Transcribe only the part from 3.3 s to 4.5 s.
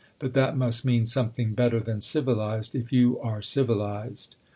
civilized.